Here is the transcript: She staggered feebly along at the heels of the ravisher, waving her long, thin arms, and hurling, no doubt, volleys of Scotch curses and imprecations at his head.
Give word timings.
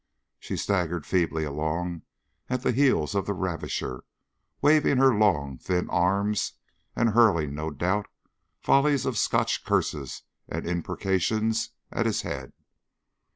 She 0.39 0.57
staggered 0.57 1.05
feebly 1.05 1.43
along 1.43 2.01
at 2.49 2.63
the 2.63 2.71
heels 2.71 3.13
of 3.13 3.27
the 3.27 3.35
ravisher, 3.35 4.03
waving 4.59 4.97
her 4.97 5.13
long, 5.13 5.59
thin 5.59 5.91
arms, 5.91 6.53
and 6.95 7.11
hurling, 7.11 7.53
no 7.53 7.69
doubt, 7.69 8.07
volleys 8.63 9.05
of 9.05 9.15
Scotch 9.15 9.63
curses 9.63 10.23
and 10.49 10.65
imprecations 10.65 11.69
at 11.91 12.07
his 12.07 12.23
head. 12.23 12.51